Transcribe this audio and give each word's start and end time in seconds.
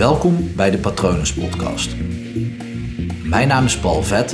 Welkom 0.00 0.54
bij 0.56 0.70
de 0.70 0.78
Patronus 0.78 1.34
Podcast. 1.34 1.96
Mijn 3.24 3.48
naam 3.48 3.64
is 3.64 3.78
Paul 3.78 4.02
Vet 4.02 4.32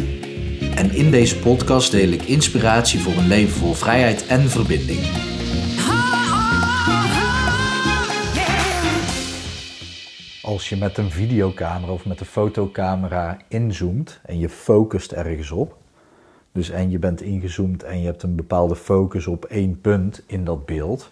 en 0.75 0.91
in 0.91 1.11
deze 1.11 1.39
podcast 1.39 1.91
deel 1.91 2.09
ik 2.09 2.23
inspiratie 2.23 3.01
voor 3.01 3.13
een 3.13 3.27
leven 3.27 3.59
vol 3.59 3.73
vrijheid 3.73 4.27
en 4.27 4.41
verbinding. 4.41 5.01
Als 10.43 10.69
je 10.69 10.77
met 10.77 10.99
een 10.99 11.11
videocamera 11.11 11.93
of 11.93 12.07
met 12.07 12.21
een 12.21 12.27
fotocamera 12.27 13.37
inzoomt 13.49 14.21
en 14.25 14.39
je 14.39 14.49
focust 14.49 15.13
ergens 15.13 15.51
op, 15.51 15.77
dus 16.53 16.71
en 16.71 16.91
je 16.91 16.99
bent 16.99 17.23
ingezoomd 17.23 17.83
en 17.83 18.01
je 18.01 18.07
hebt 18.07 18.23
een 18.23 18.37
bepaalde 18.37 18.77
focus 18.77 19.27
op 19.27 19.45
één 19.45 19.81
punt 19.81 20.23
in 20.27 20.45
dat 20.45 20.67
beeld, 20.67 21.11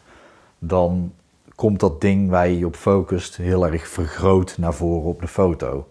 dan 0.59 1.13
komt 1.55 1.81
dat 1.81 2.01
ding 2.01 2.31
waar 2.31 2.49
je 2.49 2.59
je 2.59 2.67
op 2.67 2.77
focust 2.77 3.37
heel 3.37 3.67
erg 3.67 3.89
vergroot 3.89 4.59
naar 4.59 4.75
voren 4.75 5.09
op 5.09 5.21
de 5.21 5.29
foto. 5.29 5.89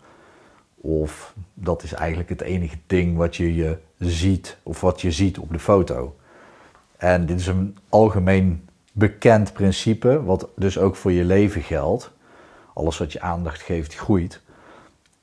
Of 0.76 1.34
dat 1.54 1.84
is 1.84 1.94
eigenlijk 1.94 2.30
het 2.30 2.42
enige 2.42 2.78
ding 2.88 3.18
wat 3.18 3.36
je, 3.36 3.56
je 3.56 3.78
ziet 3.98 4.58
of 4.64 4.82
wat 4.82 5.02
je 5.02 5.12
ziet 5.12 5.38
op 5.40 5.52
de 5.52 5.60
foto. 5.60 6.16
En 6.98 7.26
dit 7.26 7.40
is 7.40 7.48
een 7.48 7.78
algemeen 7.90 8.68
bekend 8.92 9.54
principe, 9.54 10.24
wat 10.24 10.48
dus 10.56 10.78
ook 10.78 10.96
voor 10.96 11.12
je 11.12 11.24
leven 11.24 11.62
geldt. 11.62 12.12
Alles 12.74 12.98
wat 12.98 13.12
je 13.12 13.22
aandacht 13.22 13.62
geeft, 13.62 13.96
groeit. 13.96 14.42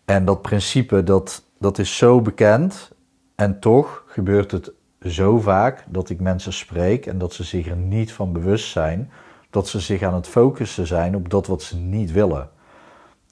En 0.05 0.25
dat 0.25 0.43
principe, 0.43 1.03
dat, 1.05 1.43
dat 1.59 1.79
is 1.79 1.97
zo 1.97 2.21
bekend. 2.21 2.91
En 3.35 3.61
toch 3.61 4.05
gebeurt 4.07 4.51
het 4.51 4.73
zo 5.03 5.39
vaak 5.39 5.85
dat 5.89 6.11
ik 6.11 6.21
mensen 6.21 6.53
spreek 6.53 7.07
en 7.07 7.19
dat 7.19 7.33
ze 7.33 7.45
zich 7.45 7.67
er 7.67 7.77
niet 7.77 8.13
van 8.13 8.33
bewust 8.33 8.71
zijn 8.71 9.11
dat 9.51 9.69
ze 9.69 9.81
zich 9.81 10.03
aan 10.03 10.15
het 10.15 10.27
focussen 10.27 10.87
zijn 10.87 11.17
op 11.17 11.31
dat 11.31 11.47
wat 11.47 11.63
ze 11.63 11.77
niet 11.77 12.13
willen. 12.13 12.51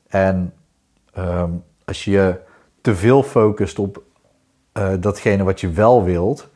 En 0.08 0.54
ehm, 1.12 1.50
als 1.84 2.04
je 2.04 2.40
te 2.80 2.94
veel 2.94 3.22
focust 3.22 3.78
op 3.78 4.02
uh, 4.72 4.92
datgene 5.00 5.44
wat 5.44 5.60
je 5.60 5.70
wel 5.70 6.04
wilt, 6.04 6.48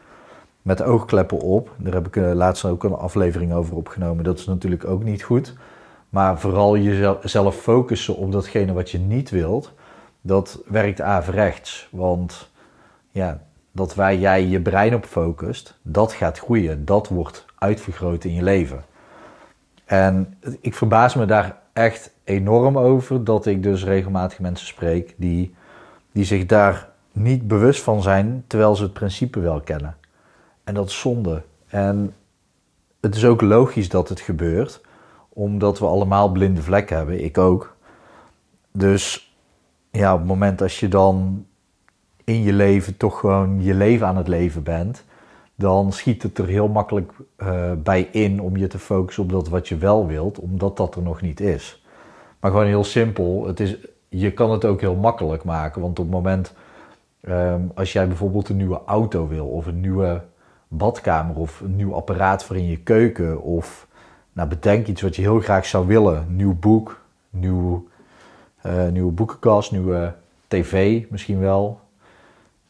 met 0.62 0.82
oogkleppen 0.82 1.38
op, 1.38 1.70
daar 1.76 1.92
heb 1.92 2.06
ik 2.06 2.16
uh, 2.16 2.32
laatst 2.32 2.64
ook 2.64 2.84
een 2.84 2.94
aflevering 2.94 3.52
over 3.52 3.76
opgenomen, 3.76 4.24
dat 4.24 4.38
is 4.38 4.46
natuurlijk 4.46 4.84
ook 4.84 5.04
niet 5.04 5.22
goed. 5.22 5.54
Maar 6.08 6.40
vooral 6.40 6.76
jezelf 6.76 7.56
focussen 7.56 8.16
op 8.16 8.32
datgene 8.32 8.72
wat 8.72 8.90
je 8.90 8.98
niet 8.98 9.30
wilt, 9.30 9.72
dat 10.20 10.60
werkt 10.66 11.00
averechts. 11.00 11.88
Want 11.90 12.50
ja, 13.10 13.40
dat 13.72 13.94
waar 13.94 14.14
jij 14.14 14.46
je 14.46 14.60
brein 14.60 14.94
op 14.94 15.04
focust, 15.04 15.78
dat 15.82 16.12
gaat 16.12 16.38
groeien. 16.38 16.84
Dat 16.84 17.08
wordt 17.08 17.44
uitvergroot 17.58 18.24
in 18.24 18.34
je 18.34 18.42
leven. 18.42 18.84
En 19.84 20.38
ik 20.60 20.74
verbaas 20.74 21.14
me 21.14 21.24
daar 21.24 21.56
echt 21.72 22.14
enorm 22.24 22.78
over 22.78 23.24
dat 23.24 23.46
ik 23.46 23.62
dus 23.62 23.84
regelmatig 23.84 24.38
mensen 24.38 24.66
spreek 24.66 25.14
die, 25.16 25.54
die 26.12 26.24
zich 26.24 26.46
daar 26.46 26.88
niet 27.12 27.48
bewust 27.48 27.82
van 27.82 28.02
zijn, 28.02 28.44
terwijl 28.46 28.76
ze 28.76 28.82
het 28.82 28.92
principe 28.92 29.40
wel 29.40 29.60
kennen. 29.60 29.96
En 30.64 30.74
dat 30.74 30.88
is 30.88 31.00
zonde. 31.00 31.42
En 31.68 32.14
het 33.00 33.14
is 33.14 33.24
ook 33.24 33.40
logisch 33.40 33.88
dat 33.88 34.08
het 34.08 34.20
gebeurt, 34.20 34.80
omdat 35.28 35.78
we 35.78 35.86
allemaal 35.86 36.28
blinde 36.28 36.62
vlekken 36.62 36.96
hebben, 36.96 37.24
ik 37.24 37.38
ook. 37.38 37.76
Dus 38.72 39.34
ja, 39.90 40.12
op 40.12 40.18
het 40.18 40.28
moment 40.28 40.62
als 40.62 40.80
je 40.80 40.88
dan 40.88 41.46
in 42.24 42.42
je 42.42 42.52
leven 42.52 42.96
toch 42.96 43.18
gewoon 43.20 43.62
je 43.62 43.74
leven 43.74 44.06
aan 44.06 44.16
het 44.16 44.28
leven 44.28 44.62
bent, 44.62 45.04
dan 45.54 45.92
schiet 45.92 46.22
het 46.22 46.38
er 46.38 46.46
heel 46.46 46.68
makkelijk 46.68 47.12
uh, 47.38 47.72
bij 47.76 48.08
in 48.12 48.40
om 48.40 48.56
je 48.56 48.66
te 48.66 48.78
focussen 48.78 49.22
op 49.22 49.30
dat 49.30 49.48
wat 49.48 49.68
je 49.68 49.76
wel 49.76 50.06
wilt, 50.06 50.38
omdat 50.38 50.76
dat 50.76 50.96
er 50.96 51.02
nog 51.02 51.20
niet 51.20 51.40
is. 51.40 51.84
Maar 52.40 52.50
gewoon 52.50 52.66
heel 52.66 52.84
simpel, 52.84 53.46
het 53.46 53.60
is, 53.60 53.76
je 54.08 54.32
kan 54.32 54.50
het 54.50 54.64
ook 54.64 54.80
heel 54.80 54.94
makkelijk 54.94 55.44
maken, 55.44 55.80
want 55.80 55.98
op 55.98 56.04
het 56.04 56.14
moment 56.14 56.54
um, 57.28 57.70
als 57.74 57.92
jij 57.92 58.08
bijvoorbeeld 58.08 58.48
een 58.48 58.56
nieuwe 58.56 58.80
auto 58.86 59.28
wil, 59.28 59.46
of 59.46 59.66
een 59.66 59.80
nieuwe 59.80 60.22
badkamer, 60.68 61.36
of 61.36 61.60
een 61.60 61.76
nieuw 61.76 61.94
apparaat 61.94 62.44
voor 62.44 62.56
in 62.56 62.66
je 62.66 62.78
keuken, 62.78 63.42
of 63.42 63.86
nou, 64.32 64.48
bedenk 64.48 64.86
iets 64.86 65.02
wat 65.02 65.16
je 65.16 65.22
heel 65.22 65.40
graag 65.40 65.66
zou 65.66 65.86
willen, 65.86 66.26
nieuw 66.28 66.54
boek, 66.54 67.00
nieuw, 67.30 67.88
uh, 68.66 68.88
nieuwe 68.88 69.12
boekenkast, 69.12 69.72
nieuwe 69.72 70.14
tv 70.48 71.04
misschien 71.10 71.38
wel, 71.38 71.80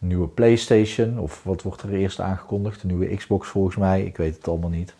nieuwe 0.03 0.29
PlayStation. 0.29 1.19
Of 1.19 1.41
wat 1.45 1.63
wordt 1.63 1.83
er 1.83 1.93
eerst 1.93 2.21
aangekondigd? 2.21 2.83
Een 2.83 2.89
nieuwe 2.89 3.17
Xbox 3.17 3.49
volgens 3.49 3.77
mij. 3.77 4.03
Ik 4.03 4.17
weet 4.17 4.37
het 4.37 4.49
allemaal 4.49 4.71
niet. 4.71 4.95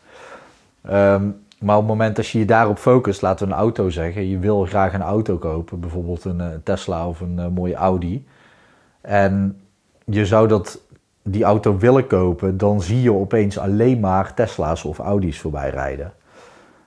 Ehm, 0.83 1.29
maar 1.59 1.77
op 1.77 1.83
het 1.83 1.91
moment 1.91 2.17
dat 2.17 2.29
je 2.29 2.39
je 2.39 2.45
daarop 2.45 2.79
focust, 2.79 3.23
laten 3.23 3.47
we 3.47 3.53
een 3.53 3.59
auto 3.59 3.91
zeggen. 3.91 4.29
Je 4.29 4.39
wil 4.39 4.65
graag 4.65 4.95
een 4.95 5.03
auto 5.03 5.37
kopen, 5.37 5.81
bijvoorbeeld 5.81 6.25
een, 6.25 6.41
eh, 6.41 6.49
Tesla 6.65 7.09
of 7.09 7.21
een 7.21 7.37
uh, 7.39 7.47
mooie 7.49 7.75
Audi. 7.75 8.27
En 9.01 9.61
je 10.05 10.27
zou 10.27 10.49
dat, 10.49 10.81
die 11.23 11.45
auto 11.45 11.79
willen 11.79 12.07
kopen, 12.07 12.59
dan 12.59 12.83
zie 12.83 13.03
je 13.03 13.13
opeens 13.13 13.59
alleen 13.59 14.01
maar 14.01 14.35
Tesla's 14.35 14.85
of 14.85 14.99
Audi's 14.99 15.41
voorbij 15.41 15.71
rijden. 15.71 16.13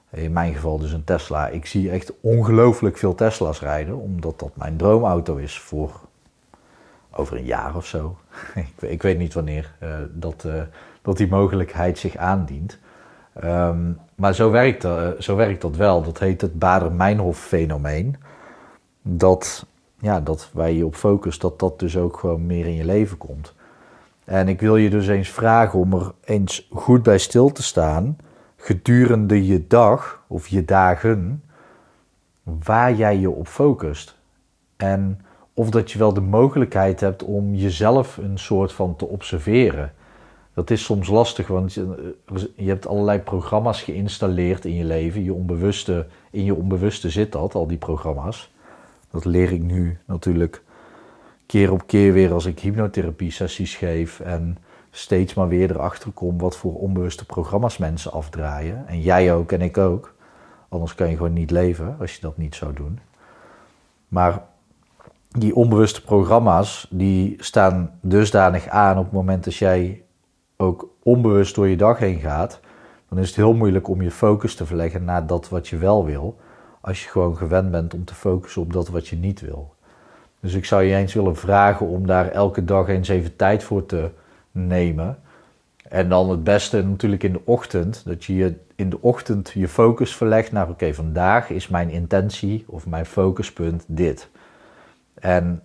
In 0.10 0.34
mijn 0.34 0.54
geval 0.54 0.80
dus 0.80 0.92
een 0.92 1.04
Tesla. 1.04 1.48
Ik 1.48 1.66
zie 1.66 1.90
echt 1.92 2.14
ongelooflijk 2.22 2.98
veel 2.98 3.16
Tesla's 3.16 3.62
rijden, 3.62 3.98
omdat 3.98 4.40
dat 4.40 4.52
mijn 4.54 4.78
droomauto 4.78 5.36
is 5.36 5.60
voor 5.60 6.00
over 7.16 7.38
een 7.38 7.46
jaar 7.46 7.76
of 7.76 7.86
zo. 7.86 8.18
ik, 8.56 8.90
ik, 8.90 9.02
weet 9.02 9.18
niet 9.18 9.34
wanneer 9.34 9.74
uh, 9.84 9.90
dat, 10.12 10.44
uh, 10.46 10.62
dat 11.02 11.18
die 11.18 11.28
mogelijkheid 11.28 11.98
zich 11.98 12.16
aandient. 12.18 12.80
Um, 13.44 14.00
maar 14.16 14.36
zo 14.36 14.52
werkt, 14.52 14.84
uh, 14.84 15.10
zo 15.20 15.36
werkt 15.36 15.62
dat 15.62 15.76
wel. 15.76 16.04
Dat 16.04 16.20
heet 16.20 16.42
het 16.42 16.60
Bader-Meinhof-fenomeen. 16.60 18.16
Dat, 19.02 19.66
ja, 20.00 20.20
dat 20.20 20.50
waar 20.54 20.72
je 20.72 20.86
op 20.86 20.96
focust, 20.96 21.42
dat 21.42 21.60
dat 21.60 21.80
dus 21.80 21.98
ook 21.98 22.18
gewoon 22.18 22.46
meer 22.46 22.66
in 22.66 22.76
je 22.76 22.86
leven 22.86 23.18
komt. 23.18 23.54
En 24.24 24.48
ik 24.48 24.60
wil 24.60 24.76
je 24.76 24.90
dus 24.90 25.08
eens 25.08 25.30
vragen 25.30 25.80
om 25.80 25.94
er 25.94 26.12
eens 26.24 26.68
goed 26.72 27.04
bij 27.04 27.18
stil 27.18 27.52
te 27.52 27.64
staan 27.64 28.18
gedurende 28.66 29.46
je 29.46 29.68
dag 29.68 30.24
of 30.28 30.48
je 30.48 30.66
dagen, 30.66 31.44
waar 32.44 32.94
jij 32.94 33.18
je 33.18 33.30
op 33.30 33.48
focust. 33.48 34.16
En 34.76 35.22
of 35.58 35.70
dat 35.70 35.92
je 35.92 35.98
wel 35.98 36.14
de 36.14 36.22
mogelijkheid 36.22 37.00
hebt 37.00 37.24
om 37.24 37.54
jezelf 37.54 38.18
een 38.18 38.38
soort 38.38 38.74
van 38.74 38.96
te 38.96 39.06
observeren. 39.06 39.94
Dat 40.54 40.70
is 40.70 40.84
soms 40.84 41.08
lastig, 41.08 41.48
want 41.48 41.74
je, 41.74 42.16
je 42.56 42.68
hebt 42.68 42.88
allerlei 42.88 43.20
programma's 43.20 43.82
geïnstalleerd 43.82 44.66
in 44.66 44.76
je 44.76 44.84
leven. 44.84 45.24
Je 45.24 45.34
onbewuste, 45.34 46.08
in 46.32 46.44
je 46.44 46.56
onbewuste 46.56 47.10
zit 47.10 47.32
dat, 47.32 47.56
al 47.56 47.68
die 47.68 47.78
programma's. 47.78 48.54
Dat 49.12 49.26
leer 49.26 49.52
ik 49.52 49.62
nu 49.62 49.98
natuurlijk 50.06 50.64
keer 51.46 51.72
op 51.72 51.88
keer 51.88 52.14
weer 52.14 52.34
als 52.34 52.46
ik 52.46 52.60
hypnotherapie 52.60 53.32
sessies 53.32 53.76
geef. 53.76 54.20
En 54.20 54.58
steeds 54.92 55.34
maar 55.34 55.48
weer 55.48 55.72
erachter 55.72 56.12
kom 56.12 56.38
wat 56.38 56.58
voor 56.58 56.80
onbewuste 56.80 57.26
programma's 57.26 57.78
mensen 57.78 58.12
afdraaien. 58.12 58.88
En 58.88 59.02
jij 59.02 59.34
ook 59.34 59.52
en 59.52 59.62
ik 59.62 59.78
ook. 59.78 60.14
Anders 60.70 60.96
kan 60.96 61.10
je 61.10 61.16
gewoon 61.16 61.34
niet 61.34 61.52
leven 61.52 61.96
als 62.00 62.16
je 62.16 62.22
dat 62.22 62.38
niet 62.38 62.56
zou 62.56 62.74
doen. 62.74 63.00
Maar 64.08 64.44
die 65.38 65.56
onbewuste 65.56 66.04
programma's 66.04 66.88
die 66.90 67.36
staan 67.40 67.92
dusdanig 68.02 68.68
aan 68.68 68.98
op 68.98 69.04
het 69.04 69.14
moment 69.14 69.44
dat 69.44 69.56
jij 69.56 70.02
ook 70.58 70.90
onbewust 71.04 71.56
door 71.56 71.68
je 71.68 71.78
dag 71.78 72.00
heen 72.00 72.20
gaat, 72.20 72.60
dan 73.10 73.20
is 73.20 73.28
het 73.28 73.36
heel 73.36 73.54
moeilijk 73.54 73.88
om 73.88 74.02
je 74.02 74.12
focus 74.12 74.56
te 74.56 74.66
verleggen 74.66 75.04
naar 75.04 75.28
dat 75.28 75.50
wat 75.50 75.68
je 75.68 75.78
wel 75.78 76.06
wil, 76.06 76.38
als 76.82 77.04
je 77.04 77.10
gewoon 77.10 77.38
gewend 77.38 77.72
bent 77.72 77.94
om 77.94 78.06
te 78.06 78.16
focussen 78.16 78.62
op 78.62 78.74
dat 78.74 78.88
wat 78.88 79.08
je 79.08 79.16
niet 79.16 79.42
wil. 79.42 79.74
Dus 80.40 80.54
ik 80.54 80.66
zou 80.66 80.84
je 80.84 80.96
eens 80.96 81.14
willen 81.14 81.36
vragen 81.36 81.88
om 81.88 82.08
daar 82.08 82.28
elke 82.28 82.66
dag 82.66 82.88
eens 82.88 83.10
even 83.10 83.36
tijd 83.36 83.64
voor 83.64 83.86
te 83.86 84.10
nemen. 84.52 85.18
En 85.90 86.10
dan 86.10 86.30
het 86.30 86.44
beste 86.44 86.84
natuurlijk 86.84 87.24
in 87.24 87.34
de 87.34 87.42
ochtend, 87.44 88.02
dat 88.06 88.24
je, 88.24 88.36
je 88.36 88.56
in 88.76 88.90
de 88.90 89.02
ochtend 89.02 89.52
je 89.54 89.68
focus 89.68 90.16
verlegt 90.16 90.52
naar 90.52 90.70
oké, 90.70 90.94
vandaag 90.94 91.50
is 91.50 91.68
mijn 91.68 91.90
intentie 91.90 92.64
of 92.68 92.88
mijn 92.88 93.06
focuspunt 93.06 93.84
dit. 93.88 94.30
En 95.16 95.62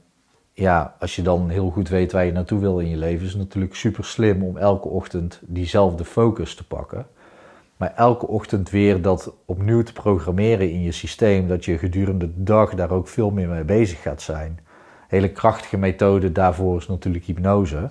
ja, 0.52 0.96
als 0.98 1.16
je 1.16 1.22
dan 1.22 1.48
heel 1.48 1.70
goed 1.70 1.88
weet 1.88 2.12
waar 2.12 2.24
je 2.24 2.32
naartoe 2.32 2.60
wil 2.60 2.78
in 2.78 2.88
je 2.88 2.96
leven, 2.96 3.26
is 3.26 3.32
het 3.32 3.40
natuurlijk 3.40 3.74
super 3.74 4.04
slim 4.04 4.42
om 4.42 4.56
elke 4.56 4.88
ochtend 4.88 5.40
diezelfde 5.42 6.04
focus 6.04 6.54
te 6.54 6.66
pakken. 6.66 7.06
Maar 7.76 7.92
elke 7.96 8.26
ochtend 8.26 8.70
weer 8.70 9.02
dat 9.02 9.32
opnieuw 9.44 9.82
te 9.82 9.92
programmeren 9.92 10.70
in 10.70 10.80
je 10.80 10.92
systeem, 10.92 11.48
dat 11.48 11.64
je 11.64 11.78
gedurende 11.78 12.26
de 12.34 12.42
dag 12.42 12.74
daar 12.74 12.90
ook 12.90 13.08
veel 13.08 13.30
meer 13.30 13.48
mee 13.48 13.64
bezig 13.64 14.02
gaat 14.02 14.22
zijn. 14.22 14.60
Hele 15.08 15.32
krachtige 15.32 15.76
methode 15.76 16.32
daarvoor 16.32 16.76
is 16.76 16.88
natuurlijk 16.88 17.24
hypnose. 17.24 17.90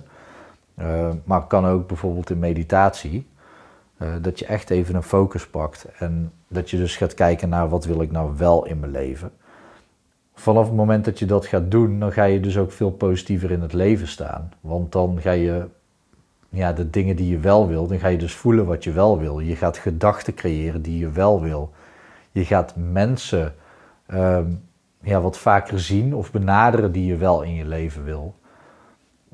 Uh, 0.78 1.08
maar 1.24 1.46
kan 1.46 1.66
ook 1.66 1.86
bijvoorbeeld 1.86 2.30
in 2.30 2.38
meditatie. 2.38 3.26
Uh, 3.98 4.08
dat 4.20 4.38
je 4.38 4.46
echt 4.46 4.70
even 4.70 4.94
een 4.94 5.02
focus 5.02 5.46
pakt 5.46 5.86
en 5.98 6.32
dat 6.48 6.70
je 6.70 6.76
dus 6.76 6.96
gaat 6.96 7.14
kijken 7.14 7.48
naar 7.48 7.68
wat 7.68 7.84
wil 7.84 8.02
ik 8.02 8.10
nou 8.10 8.36
wel 8.36 8.66
in 8.66 8.80
mijn 8.80 8.92
leven 8.92 9.32
vanaf 10.40 10.66
het 10.66 10.76
moment 10.76 11.04
dat 11.04 11.18
je 11.18 11.26
dat 11.26 11.46
gaat 11.46 11.70
doen, 11.70 11.98
dan 11.98 12.12
ga 12.12 12.24
je 12.24 12.40
dus 12.40 12.58
ook 12.58 12.72
veel 12.72 12.90
positiever 12.90 13.50
in 13.50 13.60
het 13.60 13.72
leven 13.72 14.08
staan. 14.08 14.52
Want 14.60 14.92
dan 14.92 15.20
ga 15.20 15.30
je 15.30 15.64
ja, 16.48 16.72
de 16.72 16.90
dingen 16.90 17.16
die 17.16 17.28
je 17.28 17.38
wel 17.38 17.68
wil, 17.68 17.86
dan 17.86 17.98
ga 17.98 18.08
je 18.08 18.18
dus 18.18 18.34
voelen 18.34 18.66
wat 18.66 18.84
je 18.84 18.92
wel 18.92 19.18
wil. 19.18 19.38
Je 19.38 19.56
gaat 19.56 19.78
gedachten 19.78 20.34
creëren 20.34 20.82
die 20.82 20.98
je 20.98 21.10
wel 21.10 21.42
wil. 21.42 21.72
Je 22.32 22.44
gaat 22.44 22.74
mensen 22.76 23.54
um, 24.12 24.62
ja, 25.02 25.20
wat 25.20 25.38
vaker 25.38 25.80
zien 25.80 26.14
of 26.14 26.32
benaderen 26.32 26.92
die 26.92 27.06
je 27.06 27.16
wel 27.16 27.42
in 27.42 27.54
je 27.54 27.64
leven 27.64 28.04
wil. 28.04 28.34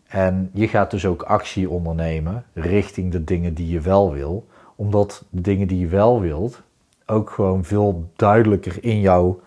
En 0.06 0.50
je 0.52 0.68
gaat 0.68 0.90
dus 0.90 1.06
ook 1.06 1.22
actie 1.22 1.70
ondernemen 1.70 2.44
richting 2.52 3.12
de 3.12 3.24
dingen 3.24 3.54
die 3.54 3.68
je 3.68 3.80
wel 3.80 4.12
wil, 4.12 4.46
omdat 4.76 5.24
de 5.30 5.40
dingen 5.40 5.68
die 5.68 5.78
je 5.78 5.88
wel 5.88 6.20
wilt 6.20 6.62
ook 7.06 7.30
gewoon 7.30 7.64
veel 7.64 8.10
duidelijker 8.16 8.84
in 8.84 9.00
jouw 9.00 9.40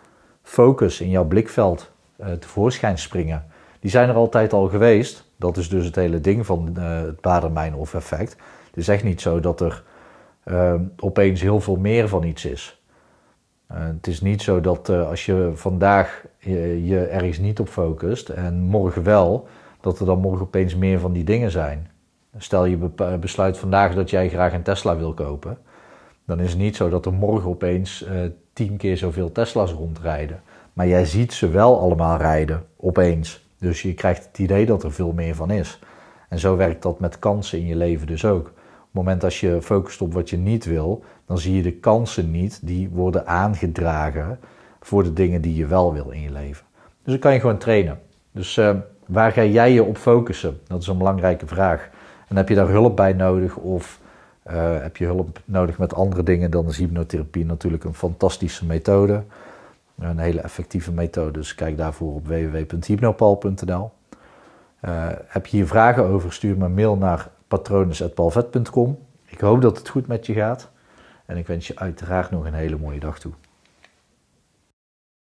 focus, 0.49 1.01
in 1.01 1.09
jouw 1.09 1.25
blikveld 1.25 1.91
uh, 2.19 2.31
tevoorschijn 2.31 2.97
springen. 2.97 3.45
Die 3.79 3.91
zijn 3.91 4.09
er 4.09 4.15
altijd 4.15 4.53
al 4.53 4.67
geweest. 4.67 5.25
Dat 5.35 5.57
is 5.57 5.69
dus 5.69 5.85
het 5.85 5.95
hele 5.95 6.21
ding 6.21 6.45
van 6.45 6.75
uh, 6.77 7.01
het 7.01 7.21
Badermijn-of 7.21 7.93
effect. 7.93 8.31
Het 8.67 8.77
is 8.77 8.87
echt 8.87 9.03
niet 9.03 9.21
zo 9.21 9.39
dat 9.39 9.61
er 9.61 9.83
uh, 10.45 10.73
opeens 10.99 11.41
heel 11.41 11.59
veel 11.59 11.75
meer 11.75 12.07
van 12.07 12.23
iets 12.23 12.45
is. 12.45 12.81
het 13.67 14.07
is 14.07 14.21
niet 14.21 14.41
zo 14.41 14.61
dat 14.61 14.89
als 14.89 15.25
je 15.25 15.51
vandaag 15.53 16.25
je, 16.37 17.07
ergens 17.11 17.37
niet 17.37 17.59
op 17.59 17.67
focust 17.67 18.29
en 18.29 18.61
morgen 18.61 19.03
wel, 19.03 19.47
dat 19.81 19.99
er 19.99 20.05
dan 20.05 20.19
morgen 20.19 20.45
opeens 20.45 20.75
meer 20.75 20.99
van 20.99 21.13
die 21.13 21.23
dingen 21.23 21.51
zijn. 21.51 21.91
Stel 22.37 22.65
je 22.65 22.77
besluit 23.19 23.57
vandaag 23.57 23.93
dat 23.93 24.09
jij 24.09 24.29
graag 24.29 24.53
een 24.53 24.63
Tesla 24.63 24.97
wil 24.97 25.13
kopen, 25.13 25.57
dan 26.25 26.39
is 26.39 26.49
het 26.49 26.59
niet 26.59 26.75
zo 26.75 26.89
dat 26.89 27.05
er 27.05 27.13
morgen 27.13 27.49
opeens 27.49 28.05
tien 28.65 28.77
keer 28.77 28.97
zoveel 28.97 29.31
Tesla's 29.31 29.71
rondrijden. 29.71 30.41
Maar 30.73 30.87
jij 30.87 31.05
ziet 31.05 31.33
ze 31.33 31.49
wel 31.49 31.79
allemaal 31.79 32.17
rijden, 32.17 32.65
opeens. 32.77 33.47
Dus 33.59 33.81
je 33.81 33.93
krijgt 33.93 34.25
het 34.27 34.39
idee 34.39 34.65
dat 34.65 34.83
er 34.83 34.91
veel 34.91 35.11
meer 35.11 35.35
van 35.35 35.51
is. 35.51 35.79
En 36.29 36.39
zo 36.39 36.55
werkt 36.55 36.81
dat 36.81 36.99
met 36.99 37.19
kansen 37.19 37.59
in 37.59 37.65
je 37.65 37.75
leven 37.75 38.07
dus 38.07 38.25
ook. 38.25 38.47
Op 38.47 38.85
het 38.85 38.93
moment 38.93 39.23
als 39.23 39.39
je 39.39 39.61
focust 39.61 40.01
op 40.01 40.13
wat 40.13 40.29
je 40.29 40.37
niet 40.37 40.65
wil, 40.65 41.03
dan 41.25 41.37
zie 41.37 41.55
je 41.55 41.61
de 41.61 41.73
kansen 41.73 42.31
niet 42.31 42.59
die 42.61 42.89
worden 42.89 43.27
aangedragen 43.27 44.39
voor 44.79 45.03
de 45.03 45.13
dingen 45.13 45.41
die 45.41 45.55
je 45.55 45.65
wel 45.65 45.93
wil 45.93 46.09
in 46.09 46.21
je 46.21 46.31
leven. 46.31 46.65
Dus 47.03 47.13
dan 47.13 47.19
kan 47.19 47.33
je 47.33 47.39
gewoon 47.39 47.57
trainen. 47.57 47.99
Dus 48.31 48.57
uh, 48.57 48.75
Waar 49.09 49.31
ga 49.31 49.43
jij 49.43 49.73
je 49.73 49.83
op 49.83 49.97
focussen? 49.97 50.59
Dat 50.67 50.81
is 50.81 50.87
een 50.87 50.97
belangrijke 50.97 51.47
vraag. 51.47 51.89
En 52.27 52.35
heb 52.35 52.49
je 52.49 52.55
daar 52.55 52.67
hulp 52.67 52.95
bij 52.95 53.13
nodig 53.13 53.55
of 53.55 53.99
uh, 54.47 54.81
heb 54.81 54.97
je 54.97 55.05
hulp 55.05 55.39
nodig 55.45 55.77
met 55.77 55.93
andere 55.93 56.23
dingen, 56.23 56.51
dan 56.51 56.67
is 56.67 56.77
hypnotherapie 56.77 57.45
natuurlijk 57.45 57.83
een 57.83 57.93
fantastische 57.93 58.65
methode. 58.65 59.23
Een 59.99 60.19
hele 60.19 60.41
effectieve 60.41 60.91
methode, 60.91 61.31
dus 61.31 61.55
kijk 61.55 61.77
daarvoor 61.77 62.13
op 62.13 62.27
www.hypnopal.nl. 62.27 63.91
Eh, 64.79 65.07
heb 65.27 65.45
je 65.45 65.57
hier 65.57 65.67
vragen 65.67 66.03
over, 66.05 66.33
stuur 66.33 66.57
me 66.57 66.65
een 66.65 66.73
mail 66.73 66.95
naar 66.95 67.29
patrones.palvet.com. 67.47 68.99
Ik 69.25 69.39
hoop 69.39 69.61
dat 69.61 69.77
het 69.77 69.89
goed 69.89 70.07
met 70.07 70.25
je 70.25 70.33
gaat 70.33 70.69
en 71.25 71.37
ik 71.37 71.47
wens 71.47 71.67
je 71.67 71.75
uiteraard 71.75 72.31
nog 72.31 72.45
een 72.45 72.53
hele 72.53 72.77
mooie 72.77 72.99
dag 72.99 73.19
toe. 73.19 73.31